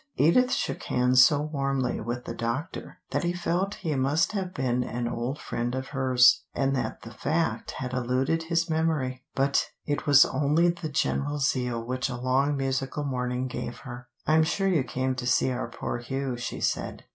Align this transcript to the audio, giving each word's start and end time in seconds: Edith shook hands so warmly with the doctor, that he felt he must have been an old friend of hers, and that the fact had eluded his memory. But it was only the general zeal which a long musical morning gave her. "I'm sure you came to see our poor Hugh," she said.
Edith 0.15 0.51
shook 0.51 0.81
hands 0.85 1.23
so 1.23 1.43
warmly 1.43 2.01
with 2.01 2.25
the 2.25 2.33
doctor, 2.33 2.97
that 3.11 3.23
he 3.23 3.33
felt 3.33 3.75
he 3.85 3.93
must 3.93 4.31
have 4.31 4.51
been 4.51 4.83
an 4.83 5.07
old 5.07 5.37
friend 5.37 5.75
of 5.75 5.89
hers, 5.89 6.41
and 6.55 6.75
that 6.75 7.03
the 7.03 7.11
fact 7.13 7.69
had 7.77 7.93
eluded 7.93 8.41
his 8.41 8.67
memory. 8.67 9.23
But 9.35 9.69
it 9.85 10.07
was 10.07 10.25
only 10.25 10.69
the 10.69 10.89
general 10.89 11.37
zeal 11.37 11.85
which 11.85 12.09
a 12.09 12.17
long 12.17 12.57
musical 12.57 13.03
morning 13.03 13.45
gave 13.45 13.77
her. 13.81 14.07
"I'm 14.25 14.41
sure 14.41 14.67
you 14.67 14.83
came 14.83 15.13
to 15.13 15.27
see 15.27 15.51
our 15.51 15.69
poor 15.69 15.99
Hugh," 15.99 16.35
she 16.35 16.61
said. 16.61 17.03